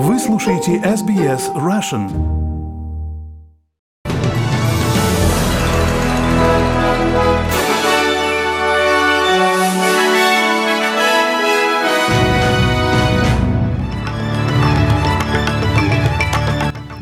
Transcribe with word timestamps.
Вы 0.00 0.16
слушаете 0.20 0.76
SBS 0.76 1.52
Russian. 1.56 2.08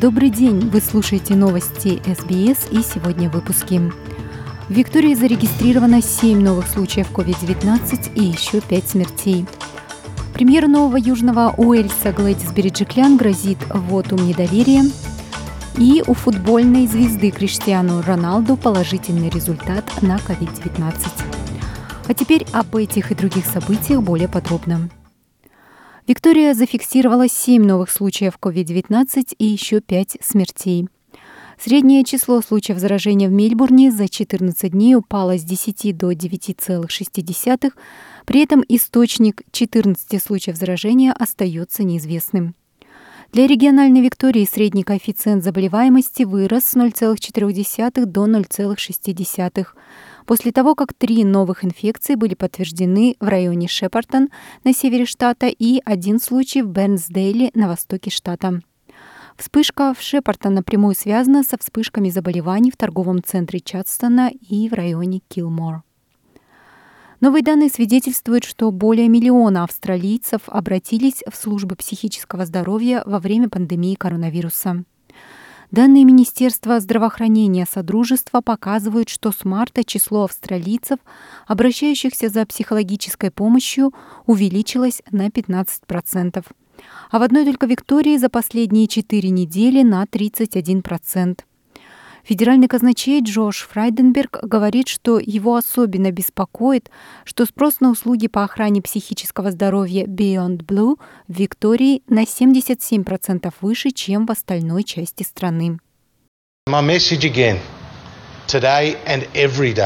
Добрый 0.01 0.31
день! 0.31 0.67
Вы 0.71 0.81
слушаете 0.81 1.35
новости 1.35 2.01
СБС 2.03 2.71
и 2.71 2.81
сегодня 2.81 3.29
в. 3.29 3.93
В 4.69 4.71
Виктории 4.71 5.13
зарегистрировано 5.13 6.01
7 6.01 6.41
новых 6.41 6.67
случаев 6.67 7.11
COVID-19 7.11 8.13
и 8.15 8.23
еще 8.23 8.59
5 8.59 8.89
смертей. 8.89 9.45
Премьер 10.37 10.67
нового 10.67 10.97
Южного 10.97 11.51
Уэльса 11.57 12.11
Глэдис 12.11 12.51
Береджиклян 12.51 13.17
грозит 13.17 13.57
вотум 13.71 14.23
недоверия. 14.27 14.83
И 15.79 16.03
у 16.05 16.13
футбольной 16.13 16.85
звезды 16.85 17.31
Криштиану 17.31 18.03
Роналду 18.03 18.55
положительный 18.55 19.29
результат 19.29 19.83
на 20.03 20.17
COVID-19. 20.17 20.93
А 22.07 22.13
теперь 22.13 22.45
об 22.53 22.75
этих 22.75 23.11
и 23.11 23.15
других 23.15 23.47
событиях 23.47 24.03
более 24.03 24.27
подробно. 24.27 24.91
Виктория 26.05 26.53
зафиксировала 26.53 27.27
7 27.27 27.65
новых 27.65 27.89
случаев 27.89 28.37
COVID-19 28.39 29.37
и 29.39 29.45
еще 29.45 29.81
5 29.81 30.17
смертей. 30.21 30.87
Среднее 31.59 32.03
число 32.03 32.41
случаев 32.41 32.77
заражения 32.77 33.27
в 33.27 33.31
Мельбурне 33.31 33.91
за 33.91 34.07
14 34.07 34.71
дней 34.71 34.93
упало 34.93 35.39
с 35.39 35.43
10 35.43 35.97
до 35.97 36.11
9,6, 36.11 37.71
при 38.27 38.43
этом 38.43 38.61
источник 38.67 39.41
14 39.53 40.21
случаев 40.21 40.57
заражения 40.57 41.13
остается 41.13 41.83
неизвестным. 41.83 42.55
Для 43.31 43.47
региональной 43.47 44.01
Виктории 44.01 44.45
средний 44.45 44.83
коэффициент 44.83 45.45
заболеваемости 45.45 46.23
вырос 46.23 46.65
с 46.65 46.75
0,4 46.75 48.05
до 48.05 48.27
0,6 48.27 49.67
после 50.25 50.51
того, 50.51 50.75
как 50.75 50.93
три 50.93 51.23
новых 51.23 51.63
инфекции 51.63 52.15
были 52.15 52.35
подтверждены 52.35 53.15
в 53.21 53.27
районе 53.29 53.69
Шепартон 53.69 54.27
на 54.65 54.73
севере 54.73 55.05
штата 55.05 55.47
и 55.47 55.81
один 55.85 56.19
случай 56.19 56.61
в 56.61 56.67
Бернсдейле 56.67 57.51
на 57.53 57.69
востоке 57.69 58.09
штата. 58.09 58.59
Вспышка 59.37 59.93
в 59.93 60.01
Шепарта 60.01 60.49
напрямую 60.49 60.95
связана 60.95 61.43
со 61.43 61.57
вспышками 61.57 62.09
заболеваний 62.09 62.71
в 62.71 62.77
торговом 62.77 63.23
центре 63.23 63.61
Чадстона 63.61 64.31
и 64.49 64.67
в 64.67 64.73
районе 64.73 65.21
Килмор. 65.29 65.86
Новые 67.19 67.41
данные 67.41 67.69
свидетельствуют, 67.69 68.43
что 68.43 68.69
более 68.71 69.07
миллиона 69.07 69.63
австралийцев 69.63 70.41
обратились 70.47 71.23
в 71.27 71.35
службы 71.35 71.75
психического 71.75 72.45
здоровья 72.45 73.01
во 73.05 73.19
время 73.19 73.49
пандемии 73.49 73.95
коронавируса. 73.95 74.83
Данные 75.71 76.05
Министерства 76.05 76.79
здравоохранения 76.79 77.65
Содружества 77.69 78.41
показывают, 78.41 79.09
что 79.09 79.31
с 79.31 79.43
марта 79.43 79.83
число 79.83 80.23
австралийцев, 80.23 80.99
обращающихся 81.47 82.29
за 82.29 82.45
психологической 82.45 83.31
помощью, 83.31 83.93
увеличилось 84.25 85.01
на 85.11 85.27
15% 85.27 86.45
а 87.09 87.19
в 87.19 87.23
одной 87.23 87.45
только 87.45 87.65
Виктории 87.65 88.17
за 88.17 88.29
последние 88.29 88.87
четыре 88.87 89.29
недели 89.29 89.81
на 89.81 90.03
31%. 90.03 91.39
Федеральный 92.27 92.67
казначей 92.67 93.21
Джош 93.21 93.65
Фрайденберг 93.71 94.39
говорит, 94.43 94.89
что 94.89 95.17
его 95.17 95.55
особенно 95.55 96.11
беспокоит, 96.11 96.91
что 97.23 97.45
спрос 97.45 97.79
на 97.79 97.89
услуги 97.89 98.27
по 98.27 98.43
охране 98.43 98.81
психического 98.81 99.51
здоровья 99.51 100.03
Beyond 100.03 100.65
Blue 100.65 100.99
в 101.29 101.39
Виктории 101.39 102.01
на 102.09 102.23
77% 102.23 103.53
выше, 103.61 103.91
чем 103.91 104.25
в 104.25 104.31
остальной 104.31 104.83
части 104.83 105.23
страны. 105.23 105.79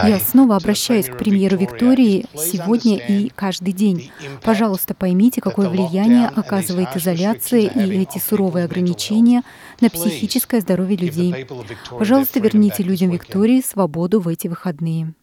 Я 0.07 0.19
снова 0.19 0.55
обращаюсь 0.55 1.07
к 1.07 1.17
премьеру 1.17 1.57
Виктории 1.57 2.25
сегодня 2.35 2.97
и 2.97 3.29
каждый 3.29 3.73
день. 3.73 4.11
Пожалуйста, 4.43 4.93
поймите, 4.93 5.41
какое 5.41 5.67
влияние 5.67 6.27
оказывает 6.27 6.95
изоляция 6.95 7.61
и 7.61 8.01
эти 8.01 8.19
суровые 8.19 8.65
ограничения 8.65 9.41
на 9.81 9.89
психическое 9.89 10.61
здоровье 10.61 10.97
людей. 10.97 11.47
Пожалуйста, 11.89 12.39
верните 12.39 12.83
людям 12.83 13.09
Виктории 13.09 13.61
свободу 13.61 14.19
в 14.19 14.27
эти 14.27 14.47
выходные. 14.47 15.13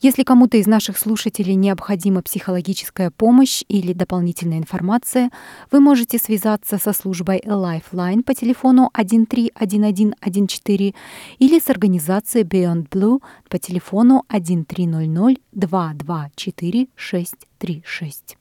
Если 0.00 0.22
кому-то 0.22 0.56
из 0.56 0.66
наших 0.66 0.98
слушателей 0.98 1.54
необходима 1.54 2.20
психологическая 2.20 3.10
помощь 3.10 3.62
или 3.68 3.92
дополнительная 3.92 4.58
информация, 4.58 5.30
вы 5.70 5.80
можете 5.80 6.18
связаться 6.18 6.78
со 6.78 6.92
службой 6.92 7.40
Lifeline 7.40 8.22
по 8.22 8.34
телефону 8.34 8.90
131114 8.92 10.94
или 11.38 11.58
с 11.58 11.70
организацией 11.70 12.44
Beyond 12.44 12.88
Blue 12.90 13.22
по 13.48 13.58
телефону 13.58 14.24
1300 14.28 15.40
224 15.52 16.88
636. 16.96 18.36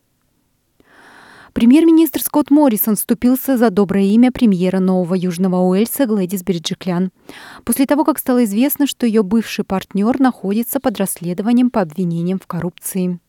Премьер-министр 1.53 2.19
Скотт 2.19 2.49
Моррисон 2.49 2.95
вступился 2.95 3.57
за 3.57 3.69
доброе 3.69 4.05
имя 4.05 4.31
премьера 4.31 4.79
Нового 4.79 5.13
Южного 5.13 5.57
Уэльса 5.57 6.07
Глэдис 6.07 6.41
Берджиклян, 6.41 7.11
после 7.63 7.85
того, 7.85 8.03
как 8.03 8.17
стало 8.17 8.43
известно, 8.45 8.87
что 8.87 9.05
ее 9.05 9.21
бывший 9.21 9.63
партнер 9.63 10.19
находится 10.19 10.79
под 10.79 10.97
расследованием 10.97 11.69
по 11.69 11.81
обвинениям 11.81 12.39
в 12.39 12.47
коррупции. 12.47 13.19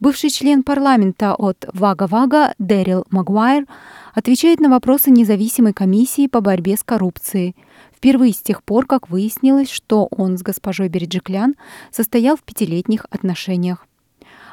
Бывший 0.00 0.30
член 0.30 0.62
парламента 0.62 1.34
от 1.34 1.68
Вага-Вага 1.74 2.54
Дэрил 2.58 3.04
Магуайр 3.10 3.66
отвечает 4.14 4.58
на 4.58 4.70
вопросы 4.70 5.10
независимой 5.10 5.74
комиссии 5.74 6.28
по 6.28 6.40
борьбе 6.40 6.78
с 6.78 6.82
коррупцией, 6.82 7.54
впервые 7.94 8.32
с 8.32 8.40
тех 8.40 8.64
пор, 8.64 8.86
как 8.86 9.10
выяснилось, 9.10 9.70
что 9.70 10.08
он 10.10 10.38
с 10.38 10.42
госпожой 10.42 10.88
Берджиклян 10.88 11.54
состоял 11.90 12.36
в 12.38 12.42
пятилетних 12.42 13.04
отношениях. 13.10 13.86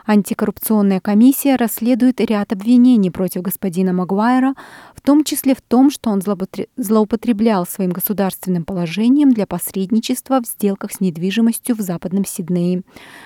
Антикоррупционная 0.10 1.02
комиссия 1.02 1.56
расследует 1.56 2.20
ряд 2.20 2.52
обвинений 2.52 3.12
против 3.12 3.44
господина 3.44 3.94
Магуайра, 3.94 4.56
в 4.96 5.02
том 5.02 5.24
числе 5.24 5.54
в 5.54 5.62
том, 5.62 5.92
что 5.92 6.10
он 6.10 6.24
злоупотреблял 6.78 7.68
своим 7.68 7.92
государственным 7.92 8.66
положением 8.66 9.32
для 9.32 9.46
посредничества 9.46 10.42
в 10.42 10.48
сделках 10.48 10.94
с 10.94 11.00
недвижимостью 11.00 11.76
в 11.76 11.82
Западном 11.82 12.26
Сиднее, 12.26 12.82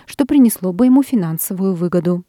что 0.06 0.26
принесло 0.26 0.74
бы 0.74 0.88
ему 0.88 1.04
финансовую 1.04 1.74
выгоду. 1.74 2.26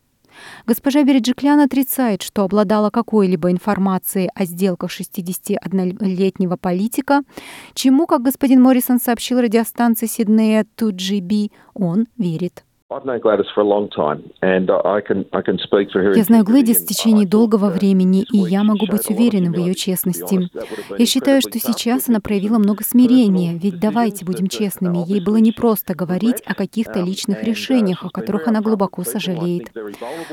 Госпожа 0.66 1.02
Береджиклян 1.02 1.58
отрицает, 1.58 2.22
что 2.22 2.44
обладала 2.44 2.90
какой-либо 2.90 3.50
информацией 3.50 4.30
о 4.36 4.44
сделках 4.44 4.92
61-летнего 4.92 6.56
политика, 6.56 7.22
чему, 7.74 8.06
как 8.06 8.22
господин 8.22 8.62
Моррисон 8.62 9.00
сообщил 9.00 9.40
радиостанции 9.40 10.06
Сиднея 10.06 10.64
2GB, 10.76 11.50
он 11.74 12.06
верит. 12.16 12.62
Я 16.16 16.24
знаю 16.24 16.44
Глэдис 16.44 16.82
в 16.82 16.86
течение 16.86 17.26
долгого 17.26 17.70
времени, 17.70 18.24
и 18.32 18.38
я 18.38 18.62
могу 18.62 18.86
быть 18.86 19.10
уверенным 19.10 19.52
в 19.52 19.58
ее 19.58 19.74
честности. 19.74 20.48
Я 20.96 21.06
считаю, 21.06 21.40
что 21.40 21.58
сейчас 21.58 22.08
она 22.08 22.20
проявила 22.20 22.58
много 22.58 22.84
смирения, 22.84 23.58
ведь 23.58 23.80
давайте 23.80 24.24
будем 24.24 24.46
честными, 24.46 25.04
ей 25.10 25.24
было 25.24 25.38
непросто 25.38 25.94
говорить 25.94 26.42
о 26.46 26.54
каких-то 26.54 27.00
личных 27.00 27.42
решениях, 27.42 28.04
о 28.04 28.10
которых 28.10 28.46
она 28.46 28.60
глубоко 28.60 29.02
сожалеет. 29.02 29.72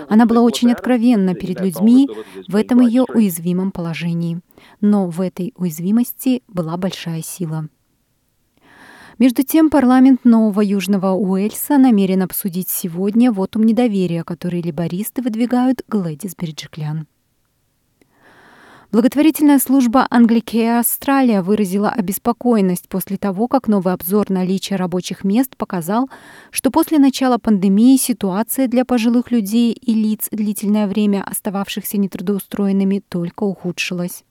Она 0.07 0.25
была 0.25 0.41
очень 0.41 0.71
откровенна 0.71 1.33
перед 1.33 1.59
людьми 1.61 2.07
в 2.47 2.55
этом 2.55 2.81
ее 2.81 3.05
уязвимом 3.11 3.71
положении. 3.71 4.39
Но 4.79 5.07
в 5.07 5.21
этой 5.21 5.53
уязвимости 5.55 6.43
была 6.47 6.77
большая 6.77 7.21
сила. 7.21 7.67
Между 9.19 9.43
тем, 9.43 9.69
парламент 9.69 10.21
Нового 10.23 10.61
Южного 10.61 11.13
Уэльса 11.13 11.77
намерен 11.77 12.23
обсудить 12.23 12.69
сегодня 12.69 13.31
вотум 13.31 13.63
недоверия, 13.63 14.23
который 14.23 14.61
либористы 14.61 15.21
выдвигают 15.21 15.83
Глэдис 15.87 16.35
Берджиклян. 16.35 17.07
Благотворительная 18.91 19.59
служба 19.59 20.05
Anglicare 20.11 20.79
Австралия 20.79 21.41
выразила 21.41 21.89
обеспокоенность 21.89 22.89
после 22.89 23.15
того, 23.15 23.47
как 23.47 23.69
новый 23.69 23.93
обзор 23.93 24.29
наличия 24.29 24.75
рабочих 24.75 25.23
мест 25.23 25.55
показал, 25.55 26.09
что 26.49 26.71
после 26.71 26.99
начала 26.99 27.37
пандемии 27.37 27.95
ситуация 27.95 28.67
для 28.67 28.83
пожилых 28.83 29.31
людей 29.31 29.71
и 29.71 29.93
лиц, 29.93 30.27
длительное 30.29 30.87
время 30.87 31.23
остававшихся 31.23 31.97
нетрудоустроенными, 31.97 33.01
только 33.07 33.43
ухудшилась. 33.43 34.25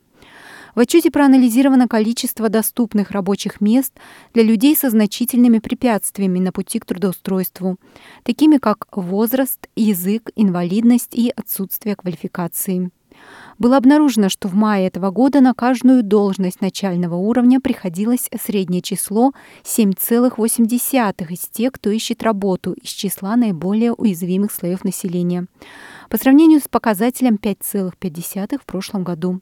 В 0.75 0.81
отчете 0.81 1.11
проанализировано 1.11 1.89
количество 1.89 2.49
доступных 2.49 3.11
рабочих 3.11 3.61
мест 3.61 3.93
для 4.35 4.43
людей 4.43 4.77
со 4.77 4.91
значительными 4.91 5.59
препятствиями 5.59 6.39
на 6.39 6.53
пути 6.53 6.79
к 6.79 6.87
трудоустройству, 6.87 7.79
такими 8.23 8.59
как 8.59 8.87
возраст, 8.97 9.69
язык, 9.75 10.31
инвалидность 10.37 11.15
и 11.15 11.33
отсутствие 11.35 11.97
квалификации. 11.97 12.91
Было 13.59 13.77
обнаружено, 13.77 14.29
что 14.29 14.49
в 14.49 14.55
мае 14.55 14.87
этого 14.87 15.11
года 15.11 15.41
на 15.41 15.53
каждую 15.53 16.03
должность 16.03 16.61
начального 16.61 17.17
уровня 17.17 17.61
приходилось 17.61 18.31
среднее 18.41 18.81
число 18.81 19.33
7,8 19.65 21.33
из 21.33 21.49
тех, 21.49 21.73
кто 21.73 21.91
ищет 21.91 22.23
работу 22.23 22.73
из 22.73 22.89
числа 22.89 23.37
наиболее 23.37 23.93
уязвимых 23.93 24.53
слоев 24.53 24.85
населения, 24.85 25.47
по 26.09 26.17
сравнению 26.17 26.61
с 26.61 26.69
показателем 26.69 27.35
5,5 27.35 28.59
в 28.59 28.65
прошлом 28.65 29.05
году. 29.05 29.41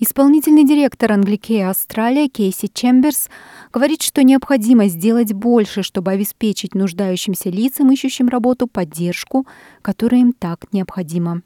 Исполнительный 0.00 0.64
директор 0.64 1.12
Англикея 1.12 1.70
Австралия 1.70 2.28
Кейси 2.28 2.68
Чемберс 2.72 3.28
говорит, 3.72 4.02
что 4.02 4.24
необходимо 4.24 4.88
сделать 4.88 5.32
больше, 5.32 5.84
чтобы 5.84 6.10
обеспечить 6.10 6.74
нуждающимся 6.74 7.48
лицам, 7.48 7.92
ищущим 7.92 8.28
работу, 8.28 8.66
поддержку, 8.66 9.46
которая 9.82 10.20
им 10.20 10.32
так 10.32 10.72
необходима. 10.72 11.42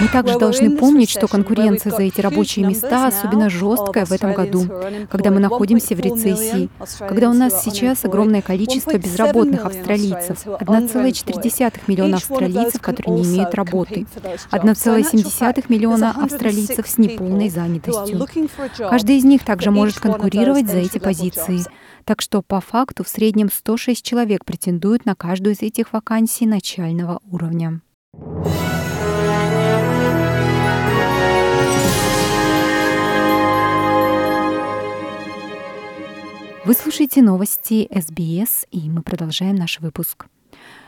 Мы 0.00 0.08
также 0.08 0.38
должны 0.38 0.76
помнить, 0.76 1.10
что 1.10 1.28
конкуренция 1.28 1.92
за 1.92 2.02
эти 2.02 2.20
рабочие 2.20 2.66
места 2.66 3.06
особенно 3.06 3.48
жесткая 3.48 4.04
в 4.04 4.10
этом 4.10 4.32
году, 4.32 4.66
когда 5.10 5.30
мы 5.30 5.38
находимся 5.38 5.94
в 5.94 6.00
рецессии, 6.00 6.68
когда 6.98 7.30
у 7.30 7.34
нас 7.34 7.62
сейчас 7.62 8.04
огромное 8.04 8.42
количество 8.42 8.98
безработных 8.98 9.64
австралийцев, 9.64 10.44
1,4 10.44 11.72
миллиона 11.86 12.16
австралийцев, 12.16 12.80
которые 12.80 13.16
не 13.16 13.24
имеют 13.24 13.54
работы, 13.54 14.06
1,7 14.50 15.64
миллиона 15.68 16.10
австралийцев 16.20 16.88
с 16.88 16.98
неполной 16.98 17.48
занятостью. 17.48 18.26
Каждый 18.76 19.18
из 19.18 19.24
них 19.24 19.44
также 19.44 19.70
может 19.70 20.00
конкурировать 20.00 20.68
за 20.68 20.78
эти 20.78 20.98
позиции. 20.98 21.60
Так 22.04 22.22
что 22.22 22.40
по 22.40 22.60
факту 22.62 23.04
в 23.04 23.08
среднем 23.08 23.50
106 23.52 24.02
человек 24.02 24.46
претендуют 24.46 25.04
на 25.04 25.14
каждую 25.14 25.54
из 25.54 25.60
этих 25.60 25.92
вакансий 25.92 26.07
начального 26.46 27.20
уровня. 27.30 27.82
Вы 36.64 36.74
слушаете 36.74 37.22
новости 37.22 37.88
СБС, 37.94 38.66
и 38.70 38.88
мы 38.90 39.02
продолжаем 39.02 39.54
наш 39.54 39.80
выпуск. 39.80 40.26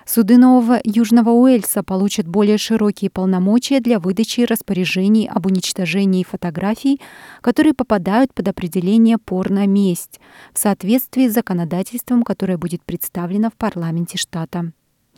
Суды 0.06 0.38
Нового 0.38 0.81
Южного 0.84 1.31
Уэльса 1.31 1.82
получат 1.82 2.26
более 2.26 2.58
широкие 2.58 3.11
полномочия 3.11 3.81
для 3.81 3.99
выдачи 3.99 4.40
распоряжений 4.40 5.28
об 5.28 5.46
уничтожении 5.46 6.25
фотографий, 6.25 7.00
которые 7.43 7.75
попадают 7.75 8.32
под 8.34 8.49
определение 8.49 9.19
«порно-месть» 9.19 10.19
в 10.52 10.58
соответствии 10.58 11.28
с 11.28 11.34
законодательством, 11.34 12.23
которое 12.23 12.58
будет 12.58 12.82
представлено 12.84 13.50
в 13.50 13.55
парламенте 13.55 14.16
штата. 14.16 14.73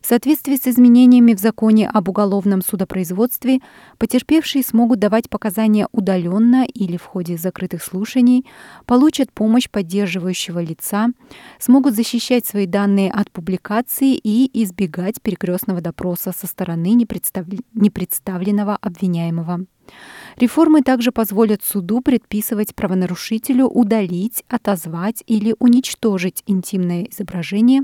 В 0.00 0.06
соответствии 0.06 0.56
с 0.56 0.66
изменениями 0.66 1.34
в 1.34 1.38
законе 1.38 1.88
об 1.88 2.08
уголовном 2.08 2.62
судопроизводстве, 2.62 3.60
потерпевшие 3.98 4.64
смогут 4.64 4.98
давать 4.98 5.28
показания 5.28 5.88
удаленно 5.92 6.64
или 6.64 6.96
в 6.96 7.04
ходе 7.04 7.36
закрытых 7.36 7.82
слушаний, 7.82 8.46
получат 8.86 9.30
помощь 9.30 9.68
поддерживающего 9.68 10.60
лица, 10.60 11.08
смогут 11.58 11.94
защищать 11.94 12.46
свои 12.46 12.66
данные 12.66 13.10
от 13.10 13.30
публикации 13.30 14.14
и 14.14 14.50
избегать 14.62 15.20
перекрестного 15.20 15.80
допроса 15.82 16.32
со 16.36 16.46
стороны 16.46 16.94
непредставленного 16.94 18.76
обвиняемого. 18.80 19.66
Реформы 20.36 20.82
также 20.82 21.10
позволят 21.10 21.64
суду 21.64 22.00
предписывать 22.00 22.76
правонарушителю 22.76 23.66
удалить, 23.66 24.44
отозвать 24.48 25.24
или 25.26 25.56
уничтожить 25.58 26.44
интимное 26.46 27.08
изображение, 27.10 27.82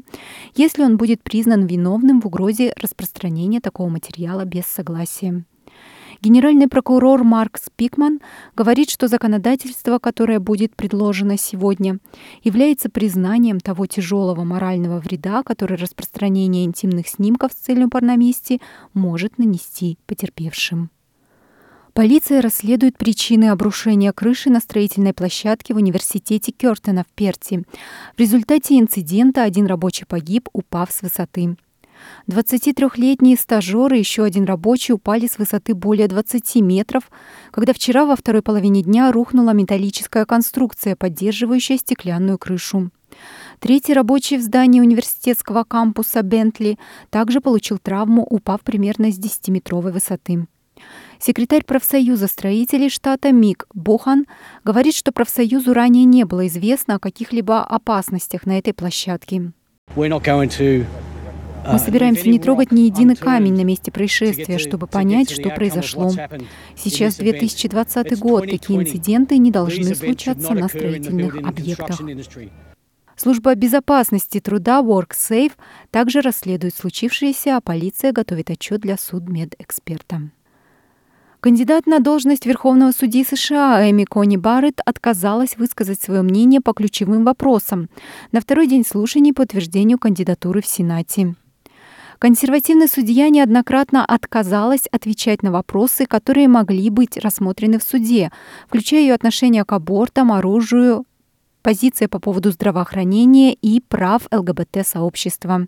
если 0.55 0.85
он 0.85 0.99
будет 0.99 1.23
признан 1.23 1.67
виновным 1.67 2.06
в 2.15 2.27
угрозе 2.27 2.73
распространения 2.81 3.61
такого 3.61 3.89
материала 3.89 4.45
без 4.45 4.65
согласия. 4.67 5.45
Генеральный 6.23 6.69
прокурор 6.69 7.25
Марк 7.25 7.59
Спикман 7.63 8.21
говорит, 8.55 8.91
что 8.91 9.07
законодательство, 9.07 9.99
которое 9.99 10.41
будет 10.41 10.75
предложено 10.75 11.37
сегодня, 11.37 11.99
является 12.43 12.89
признанием 12.89 13.61
того 13.61 13.87
тяжелого 13.87 14.45
морального 14.45 14.99
вреда, 14.99 15.43
который 15.43 15.77
распространение 15.77 16.65
интимных 16.65 17.09
снимков 17.09 17.53
с 17.53 17.57
целью 17.57 17.91
порномести 17.91 18.61
может 18.95 19.39
нанести 19.39 19.99
потерпевшим. 20.07 20.91
Полиция 21.93 22.43
расследует 22.43 22.99
причины 22.99 23.49
обрушения 23.49 24.13
крыши 24.13 24.51
на 24.51 24.61
строительной 24.61 25.15
площадке 25.15 25.73
в 25.73 25.79
университете 25.79 26.53
Кёртена 26.53 27.05
в 27.05 27.15
Перти. 27.15 27.61
В 28.17 28.21
результате 28.21 28.79
инцидента 28.79 29.43
один 29.43 29.67
рабочий 29.67 30.05
погиб, 30.05 30.51
упав 30.53 30.93
с 30.93 31.01
высоты. 31.01 31.57
23-летние 32.29 33.37
стажеры 33.37 33.97
и 33.97 34.01
еще 34.01 34.25
один 34.25 34.45
рабочий 34.45 34.93
упали 34.93 35.27
с 35.27 35.39
высоты 35.39 35.75
более 35.75 36.09
20 36.09 36.57
метров, 36.57 37.11
когда 37.51 37.73
вчера 37.73 38.05
во 38.07 38.17
второй 38.17 38.43
половине 38.43 38.83
дня 38.83 39.13
рухнула 39.13 39.51
металлическая 39.51 40.25
конструкция, 40.25 40.97
поддерживающая 40.97 41.79
стеклянную 41.79 42.39
крышу. 42.39 42.91
Третий 43.61 43.95
рабочий 43.95 44.37
в 44.37 44.43
здании 44.43 44.81
университетского 44.81 45.65
кампуса 45.65 46.23
Бентли 46.23 46.79
также 47.11 47.41
получил 47.41 47.79
травму, 47.79 48.25
упав 48.25 48.61
примерно 48.63 49.11
с 49.11 49.19
10-метровой 49.19 49.93
высоты. 49.93 50.47
Секретарь 51.19 51.65
профсоюза 51.65 52.27
строителей 52.27 52.91
штата 52.91 53.33
Мик 53.33 53.67
Бохан 53.73 54.27
говорит, 54.65 54.95
что 54.95 55.13
профсоюзу 55.13 55.73
ранее 55.73 56.05
не 56.05 56.25
было 56.25 56.47
известно 56.47 56.97
о 56.97 56.99
каких-либо 56.99 57.65
опасностях 57.65 58.45
на 58.45 58.59
этой 58.59 58.75
площадке. 58.75 59.53
Мы 61.69 61.75
uh, 61.75 61.79
собираемся 61.79 62.29
не 62.29 62.39
трогать 62.39 62.71
ни 62.71 62.83
единый 62.83 63.17
камень 63.17 63.55
на 63.55 63.65
месте 63.65 63.91
происшествия, 63.91 64.59
чтобы 64.59 64.87
понять, 64.87 65.31
что 65.31 65.51
произошло. 65.51 66.13
Сейчас 66.77 67.17
2020 67.17 68.19
год, 68.19 68.49
такие 68.49 68.81
инциденты 68.81 69.39
не 69.39 69.51
должны 69.51 69.95
случаться 69.95 70.55
на 70.55 70.69
строительных 70.69 71.37
объектах. 71.37 72.01
Служба 73.17 73.55
безопасности 73.55 74.41
труда 74.41 74.81
WorkSafe 74.81 75.53
также 75.91 76.21
расследует 76.21 76.75
случившееся, 76.75 77.57
а 77.57 77.61
полиция 77.61 78.13
готовит 78.13 78.51
отчет 78.51 78.83
для 78.83 78.99
судмедэксперта. 78.99 80.31
Кандидат 81.41 81.87
на 81.87 82.01
должность 82.01 82.45
Верховного 82.45 82.93
судьи 82.93 83.25
США 83.25 83.91
Эми 83.91 84.05
Кони 84.05 84.37
Барретт 84.37 84.81
отказалась 84.85 85.57
высказать 85.57 86.03
свое 86.03 86.23
мнение 86.23 86.61
по 86.61 86.73
ключевым 86.73 87.25
вопросам 87.25 87.89
на 88.33 88.41
второй 88.41 88.67
день 88.67 88.85
слушаний 88.85 89.33
по 89.33 89.43
утверждению 89.43 89.99
кандидатуры 89.99 90.61
в 90.61 90.67
Сенате. 90.67 91.37
Консервативный 92.19 92.89
судья 92.89 93.29
неоднократно 93.29 94.05
отказалась 94.05 94.87
отвечать 94.91 95.43
на 95.43 95.53
вопросы, 95.53 96.07
которые 96.07 96.49
могли 96.49 96.89
быть 96.91 97.17
рассмотрены 97.19 97.79
в 97.79 97.83
суде, 97.83 98.31
включая 98.67 99.01
ее 99.01 99.15
отношение 99.15 99.65
к 99.65 99.73
абортам, 99.73 100.33
оружию, 100.33 101.05
позиция 101.63 102.09
по 102.09 102.19
поводу 102.19 102.53
здравоохранения 102.53 103.53
и 103.53 103.81
прав 103.81 104.23
ЛГБТ-сообщества. 104.33 105.67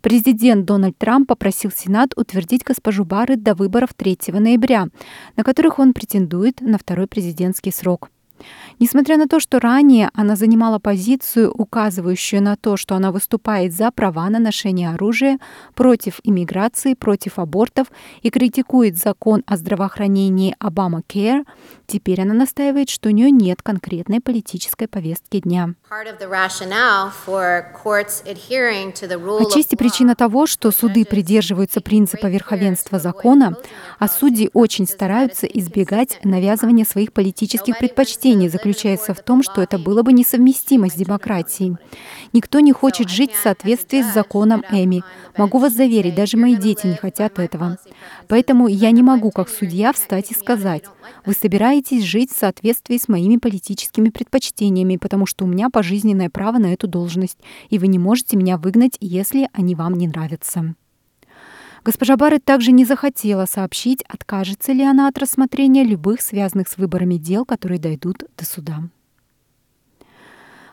Президент 0.00 0.64
Дональд 0.64 0.96
Трамп 0.96 1.28
попросил 1.28 1.70
Сенат 1.74 2.16
утвердить 2.16 2.62
госпожу 2.64 3.04
Барретт 3.04 3.42
до 3.42 3.54
выборов 3.54 3.94
3 3.94 4.18
ноября, 4.28 4.86
на 5.36 5.42
которых 5.42 5.80
он 5.80 5.92
претендует 5.92 6.60
на 6.60 6.78
второй 6.78 7.08
президентский 7.08 7.72
срок. 7.72 8.10
Несмотря 8.80 9.16
на 9.16 9.28
то, 9.28 9.38
что 9.40 9.60
ранее 9.60 10.10
она 10.14 10.36
занимала 10.36 10.78
позицию, 10.78 11.52
указывающую 11.52 12.42
на 12.42 12.56
то, 12.56 12.76
что 12.76 12.96
она 12.96 13.12
выступает 13.12 13.72
за 13.72 13.90
права 13.90 14.28
на 14.30 14.38
ношение 14.38 14.90
оружия, 14.90 15.38
против 15.74 16.20
иммиграции, 16.24 16.94
против 16.94 17.38
абортов 17.38 17.86
и 18.22 18.30
критикует 18.30 18.96
закон 18.96 19.44
о 19.46 19.56
здравоохранении 19.56 20.56
Обама 20.58 21.02
Care, 21.08 21.44
теперь 21.86 22.22
она 22.22 22.34
настаивает, 22.34 22.90
что 22.90 23.08
у 23.08 23.12
нее 23.12 23.30
нет 23.30 23.62
конкретной 23.62 24.20
политической 24.20 24.88
повестки 24.88 25.40
дня. 25.40 25.74
Отчасти 29.40 29.76
причина 29.76 30.14
того, 30.16 30.46
что 30.46 30.70
суды 30.72 31.04
придерживаются 31.04 31.80
принципа 31.80 32.26
верховенства 32.26 32.98
закона, 32.98 33.56
а 33.98 34.08
судьи 34.08 34.50
очень 34.52 34.86
стараются 34.86 35.46
избегать 35.46 36.18
навязывания 36.24 36.84
своих 36.84 37.12
политических 37.12 37.78
предпочтений, 37.78 38.23
заключается 38.48 39.14
в 39.14 39.22
том, 39.22 39.42
что 39.42 39.60
это 39.62 39.78
было 39.78 40.02
бы 40.02 40.12
несовместимо 40.12 40.88
с 40.88 40.94
демократией. 40.94 41.76
Никто 42.32 42.60
не 42.60 42.72
хочет 42.72 43.08
жить 43.08 43.32
в 43.32 43.42
соответствии 43.42 44.02
с 44.02 44.14
законом 44.14 44.64
Эми. 44.70 45.02
Могу 45.36 45.58
вас 45.58 45.74
заверить, 45.74 46.14
даже 46.14 46.36
мои 46.36 46.56
дети 46.56 46.86
не 46.86 46.96
хотят 46.96 47.38
этого. 47.38 47.78
Поэтому 48.28 48.66
я 48.68 48.90
не 48.90 49.02
могу, 49.02 49.30
как 49.30 49.48
судья, 49.48 49.92
встать 49.92 50.30
и 50.30 50.34
сказать, 50.34 50.84
вы 51.26 51.34
собираетесь 51.34 52.02
жить 52.02 52.32
в 52.32 52.38
соответствии 52.38 52.96
с 52.96 53.08
моими 53.08 53.36
политическими 53.36 54.08
предпочтениями, 54.08 54.96
потому 54.96 55.26
что 55.26 55.44
у 55.44 55.48
меня 55.48 55.68
пожизненное 55.70 56.30
право 56.30 56.58
на 56.58 56.72
эту 56.72 56.88
должность, 56.88 57.38
и 57.68 57.78
вы 57.78 57.86
не 57.88 57.98
можете 57.98 58.36
меня 58.36 58.56
выгнать, 58.56 58.96
если 59.00 59.48
они 59.52 59.74
вам 59.74 59.94
не 59.94 60.08
нравятся. 60.08 60.74
Госпожа 61.84 62.16
Барретт 62.16 62.44
также 62.46 62.72
не 62.72 62.86
захотела 62.86 63.44
сообщить, 63.44 64.02
откажется 64.08 64.72
ли 64.72 64.82
она 64.82 65.06
от 65.06 65.18
рассмотрения 65.18 65.84
любых 65.84 66.22
связанных 66.22 66.68
с 66.68 66.78
выборами 66.78 67.16
дел, 67.16 67.44
которые 67.44 67.78
дойдут 67.78 68.24
до 68.38 68.46
суда. 68.46 68.78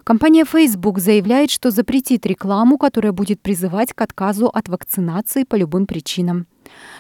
Компания 0.06 0.46
Facebook 0.46 1.00
заявляет, 1.00 1.52
что 1.52 1.70
запретит 1.70 2.26
рекламу, 2.26 2.78
которая 2.78 3.12
будет 3.12 3.42
призывать 3.42 3.94
к 3.94 4.02
отказу 4.02 4.48
от 4.48 4.70
вакцинации 4.70 5.44
по 5.44 5.56
любым 5.56 5.86
причинам. 5.86 6.48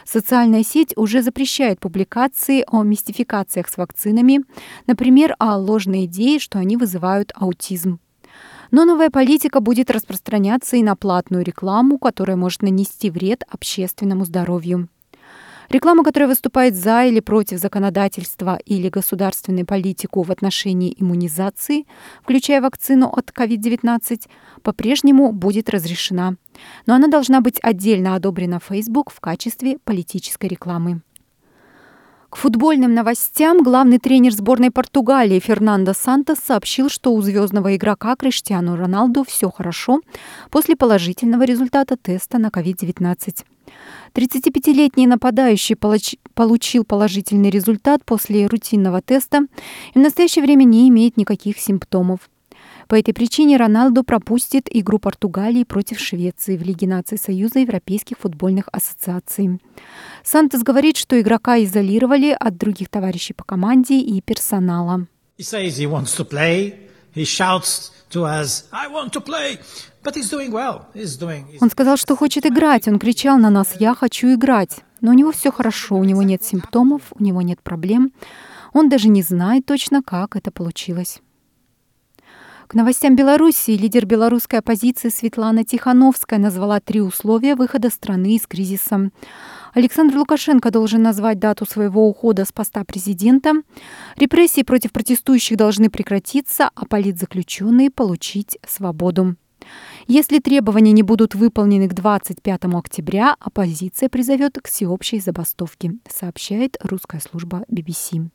Социальная 0.05 0.63
сеть 0.63 0.93
уже 0.97 1.23
запрещает 1.23 1.79
публикации 1.79 2.65
о 2.67 2.83
мистификациях 2.83 3.69
с 3.69 3.77
вакцинами, 3.77 4.41
например, 4.87 5.35
о 5.39 5.57
ложной 5.57 6.05
идее, 6.05 6.39
что 6.39 6.59
они 6.59 6.75
вызывают 6.75 7.31
аутизм. 7.33 7.99
Но 8.71 8.85
новая 8.85 9.09
политика 9.09 9.59
будет 9.59 9.91
распространяться 9.91 10.77
и 10.77 10.83
на 10.83 10.95
платную 10.95 11.43
рекламу, 11.43 11.99
которая 11.99 12.37
может 12.37 12.61
нанести 12.61 13.09
вред 13.09 13.43
общественному 13.49 14.25
здоровью. 14.25 14.87
Реклама, 15.69 16.03
которая 16.03 16.27
выступает 16.27 16.75
за 16.75 17.05
или 17.05 17.21
против 17.21 17.57
законодательства 17.57 18.59
или 18.65 18.89
государственной 18.89 19.63
политику 19.63 20.21
в 20.21 20.29
отношении 20.29 20.93
иммунизации, 20.97 21.85
включая 22.23 22.61
вакцину 22.61 23.07
от 23.07 23.29
COVID-19, 23.29 24.27
по-прежнему 24.63 25.31
будет 25.31 25.69
разрешена. 25.69 26.35
Но 26.85 26.95
она 26.95 27.07
должна 27.07 27.39
быть 27.39 27.57
отдельно 27.61 28.15
одобрена 28.15 28.59
Facebook 28.59 29.11
в 29.11 29.21
качестве 29.21 29.77
политической 29.85 30.47
рекламы. 30.47 31.01
К 32.31 32.37
футбольным 32.37 32.93
новостям 32.93 33.61
главный 33.61 33.99
тренер 33.99 34.31
сборной 34.31 34.71
Португалии 34.71 35.37
Фернандо 35.39 35.93
Сантос 35.93 36.39
сообщил, 36.39 36.89
что 36.89 37.13
у 37.13 37.21
звездного 37.21 37.75
игрока 37.75 38.15
Криштиану 38.15 38.77
Роналду 38.77 39.25
все 39.25 39.51
хорошо 39.51 39.99
после 40.49 40.77
положительного 40.77 41.43
результата 41.43 41.97
теста 41.97 42.37
на 42.37 42.47
COVID-19. 42.47 43.43
35-летний 44.13 45.07
нападающий 45.07 45.75
получил 45.75 46.85
положительный 46.85 47.49
результат 47.49 48.05
после 48.05 48.47
рутинного 48.47 49.01
теста 49.01 49.41
и 49.93 49.99
в 49.99 50.01
настоящее 50.01 50.45
время 50.45 50.63
не 50.63 50.87
имеет 50.87 51.17
никаких 51.17 51.59
симптомов. 51.59 52.21
По 52.91 52.99
этой 52.99 53.13
причине 53.13 53.55
Роналду 53.55 54.03
пропустит 54.03 54.67
игру 54.69 54.99
Португалии 54.99 55.63
против 55.63 55.97
Швеции 55.97 56.57
в 56.57 56.61
Лиге 56.61 56.87
наций 56.87 57.17
Союза 57.17 57.59
Европейских 57.59 58.17
футбольных 58.17 58.67
ассоциаций. 58.69 59.61
Сантос 60.25 60.61
говорит, 60.61 60.97
что 60.97 61.17
игрока 61.17 61.57
изолировали 61.63 62.35
от 62.37 62.57
других 62.57 62.89
товарищей 62.89 63.31
по 63.31 63.45
команде 63.45 63.97
и 64.01 64.19
персонала. 64.19 65.07
Он 71.61 71.69
сказал, 71.69 71.95
что 71.95 72.17
хочет 72.17 72.45
играть. 72.45 72.89
Он 72.89 72.99
кричал 72.99 73.37
на 73.37 73.49
нас 73.49 73.69
«Я 73.79 73.95
хочу 73.95 74.33
играть». 74.33 74.81
Но 74.99 75.11
у 75.11 75.13
него 75.13 75.31
все 75.31 75.49
хорошо, 75.49 75.95
у 75.95 76.03
него 76.03 76.23
нет 76.23 76.43
симптомов, 76.43 77.03
у 77.17 77.23
него 77.23 77.41
нет 77.41 77.61
проблем. 77.61 78.11
Он 78.73 78.89
даже 78.89 79.07
не 79.07 79.21
знает 79.21 79.65
точно, 79.65 80.03
как 80.03 80.35
это 80.35 80.51
получилось. 80.51 81.21
К 82.71 82.73
новостям 82.73 83.17
Беларуси 83.17 83.71
лидер 83.71 84.05
белорусской 84.05 84.59
оппозиции 84.59 85.09
Светлана 85.09 85.65
Тихановская 85.65 86.39
назвала 86.39 86.79
три 86.79 87.01
условия 87.01 87.55
выхода 87.55 87.89
страны 87.89 88.37
из 88.37 88.47
кризиса. 88.47 89.11
Александр 89.73 90.15
Лукашенко 90.15 90.71
должен 90.71 91.01
назвать 91.01 91.37
дату 91.37 91.65
своего 91.65 92.07
ухода 92.07 92.45
с 92.45 92.53
поста 92.53 92.85
президента. 92.85 93.55
Репрессии 94.15 94.63
против 94.63 94.93
протестующих 94.93 95.57
должны 95.57 95.89
прекратиться, 95.89 96.71
а 96.73 96.85
политзаключенные 96.85 97.91
получить 97.91 98.57
свободу. 98.65 99.35
Если 100.07 100.39
требования 100.39 100.93
не 100.93 101.03
будут 101.03 101.35
выполнены 101.35 101.89
к 101.89 101.93
25 101.93 102.61
октября, 102.73 103.35
оппозиция 103.41 104.07
призовет 104.07 104.59
к 104.61 104.69
всеобщей 104.69 105.19
забастовке, 105.19 105.95
сообщает 106.07 106.77
русская 106.81 107.19
служба 107.19 107.65
BBC. 107.69 108.29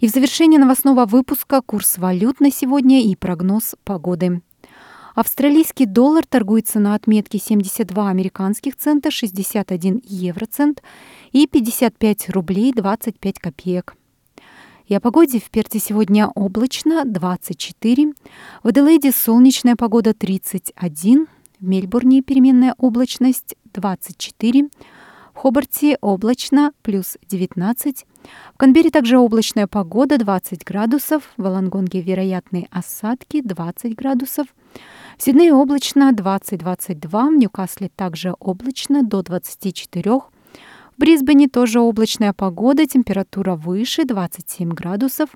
И 0.00 0.08
в 0.08 0.10
завершение 0.10 0.60
новостного 0.60 1.06
выпуска 1.06 1.62
курс 1.62 1.98
валют 1.98 2.40
на 2.40 2.50
сегодня 2.50 3.02
и 3.02 3.16
прогноз 3.16 3.74
погоды. 3.84 4.42
Австралийский 5.14 5.86
доллар 5.86 6.26
торгуется 6.26 6.78
на 6.78 6.94
отметке 6.94 7.38
72 7.38 8.10
американских 8.10 8.76
цента, 8.76 9.10
61 9.10 10.02
евроцент 10.04 10.82
и 11.32 11.46
55 11.46 12.28
рублей 12.28 12.72
25 12.74 13.38
копеек. 13.38 13.96
И 14.86 14.94
о 14.94 15.00
погоде 15.00 15.40
в 15.40 15.50
Перте 15.50 15.78
сегодня 15.78 16.28
облачно 16.34 17.04
24, 17.06 18.12
в 18.62 18.68
Аделаиде 18.68 19.10
солнечная 19.10 19.74
погода 19.74 20.12
31, 20.12 21.26
в 21.58 21.66
Мельбурне 21.66 22.20
переменная 22.20 22.74
облачность 22.76 23.56
24, 23.72 24.68
в 25.36 25.38
Хобарте 25.38 25.98
облачно 26.00 26.72
плюс 26.82 27.18
19, 27.28 28.06
в 28.54 28.56
Канберре 28.56 28.90
также 28.90 29.18
облачная 29.18 29.66
погода 29.66 30.16
20 30.16 30.64
градусов, 30.64 31.24
в 31.36 31.42
Волонгонге 31.42 32.00
вероятные 32.00 32.68
осадки 32.70 33.42
20 33.42 33.94
градусов, 33.94 34.46
в 35.18 35.22
Сиднее 35.22 35.52
облачно 35.52 36.10
20-22, 36.12 37.34
в 37.34 37.36
Ньюкасле 37.36 37.90
также 37.94 38.34
облачно 38.40 39.02
до 39.02 39.22
24, 39.22 40.20
в 40.96 40.98
Брисбене 40.98 41.46
тоже 41.46 41.80
облачная 41.80 42.32
погода, 42.32 42.86
температура 42.86 43.54
выше 43.54 44.06
27 44.06 44.70
градусов. 44.70 45.28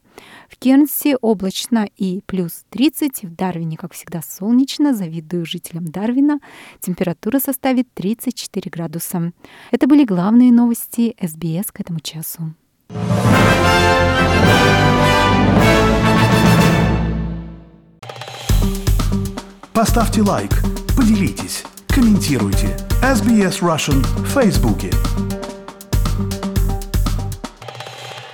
В 0.49 0.57
Кернсе 0.57 1.17
облачно 1.17 1.87
и 1.99 2.23
плюс 2.25 2.65
30. 2.71 3.25
В 3.25 3.35
Дарвине, 3.35 3.77
как 3.77 3.93
всегда, 3.93 4.23
солнечно. 4.23 4.95
Завидую 4.95 5.45
жителям 5.45 5.85
Дарвина. 5.85 6.41
Температура 6.81 7.41
составит 7.41 7.93
34 7.93 8.71
градуса. 8.71 9.33
Это 9.71 9.87
были 9.87 10.05
главные 10.05 10.51
новости 10.51 11.15
СБС 11.21 11.73
к 11.73 11.81
этому 11.81 12.01
часу. 12.01 12.55
Поставьте 19.75 20.23
лайк, 20.23 20.53
поделитесь, 20.97 21.65
комментируйте. 21.89 22.77
SBS 23.03 23.61
Russian 23.61 24.03
в 24.25 24.27
Фейсбуке. 24.29 24.91